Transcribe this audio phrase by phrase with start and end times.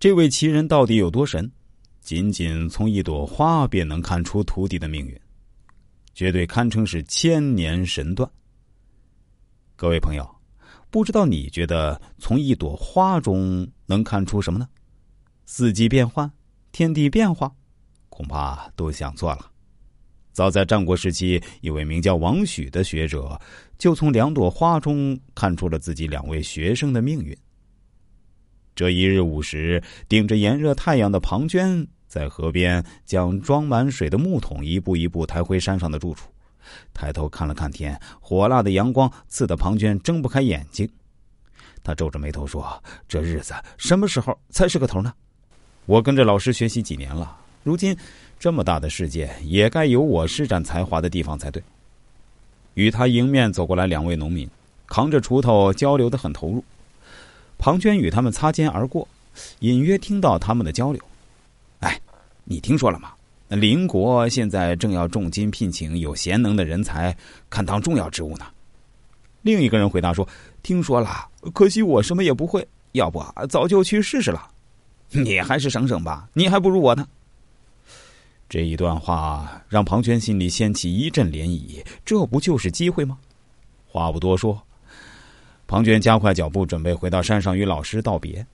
[0.00, 1.52] 这位奇人到底有多神？
[2.00, 5.20] 仅仅从一朵花便能看出徒弟的命运，
[6.14, 8.26] 绝对堪称是千年神断。
[9.76, 10.26] 各位朋友，
[10.88, 14.66] 不知道你觉得从一朵花中能看出什么呢？
[15.44, 16.32] 四季变换、
[16.72, 17.52] 天地变化，
[18.08, 19.52] 恐怕都想错了。
[20.32, 23.38] 早在战国时期，一位名叫王许的学者，
[23.76, 27.36] 就从两朵花中看出了自己两位学生的命运。
[28.74, 36.28] 这一日午时，顶着炎热太阳的庞涓在河边将装满水的木桶一步一步抬回山上的住处。
[36.94, 40.88] 抬头看了看天，火辣的阳光刺得庞涓睁不开眼睛。
[41.82, 45.12] 他皱着眉头说：“这日子什么时候才是个头呢？
[45.86, 47.96] 我跟着老师学习几年了，如今……”
[48.38, 51.62] 这么大的世界，也该有我施展才华的地方才对。
[52.72, 54.48] 与他迎面走过来两位农民，
[54.86, 56.64] 扛着锄头，交流的很投入。
[57.60, 59.06] 庞涓与他们擦肩而过，
[59.58, 61.00] 隐约听到他们的交流。
[61.80, 62.00] 哎，
[62.44, 63.12] 你听说了吗？
[63.48, 67.14] 邻国现在正要重金聘请有贤能的人才，
[67.50, 68.46] 堪当重要职务呢。
[69.42, 70.26] 另一个人回答说
[70.62, 74.48] ：“听说了，可惜我什么也不会，要不早就去试试了。
[75.10, 77.06] 你还是省省吧，你还不如我呢。”
[78.48, 83.18] 这一段话让庞涓心里掀起一阵涟漪，这不就是机会吗？
[83.86, 84.60] 话不多说，
[85.70, 88.44] 庞涓加快脚步，准备回到山上与老师道别。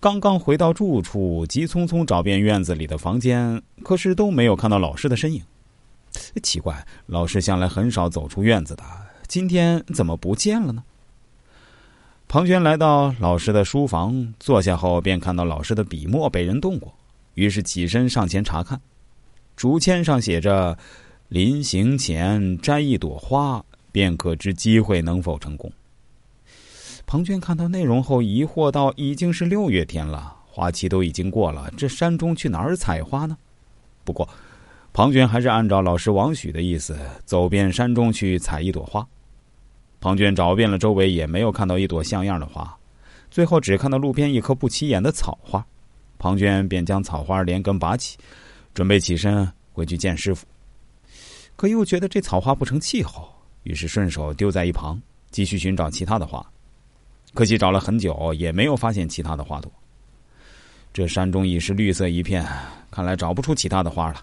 [0.00, 5.40] 刚刚回到住处，急匆匆找遍院子里的房间，可是都没有看到老师的身影。
[6.42, 8.82] 奇怪，老师向来很少走出院子的，
[9.28, 10.82] 今天怎么不见了呢？
[12.26, 16.92] 庞涓来到老师的书房，坐下后便看到老师的笔墨被人动过，
[17.34, 18.80] 于是起身上前查看。
[19.54, 20.76] 竹签上写着
[21.30, 25.70] ：“临行前摘一朵花，便可知机会能否成功。”
[27.06, 33.36] 庞涓看到内容后，疑惑道：“已经是六月天了，花期都已经过了，这山中去哪儿采花呢？”
[34.04, 34.28] 不过，
[34.92, 39.06] 庞涓还是按照老师王许的意思，走遍山中去采一朵花。
[40.00, 42.76] 庞涓找遍了周围，也没有看到一朵像样的花，
[43.30, 45.64] 最后只看到路边一棵不起眼的草花。
[46.18, 48.16] 庞涓便将草花连根拔起。
[48.72, 50.44] 准备起身回去见师傅，
[51.54, 53.28] 可又觉得这草花不成气候，
[53.62, 56.44] 于是顺手丢在一旁，继续寻找其他的花。
[57.34, 59.70] 可惜找了很久，也没有发现其他的花朵。
[60.92, 62.46] 这山中已是绿色一片，
[62.90, 64.22] 看来找不出其他的花了。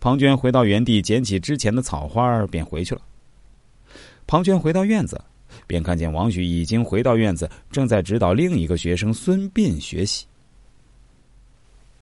[0.00, 3.00] 庞涓回到原地，捡起之前的草花，便回去了。
[4.26, 5.20] 庞涓回到院子，
[5.68, 10.26] 便看见王许已经回到院子，正在指导另一个学生孙膑学习。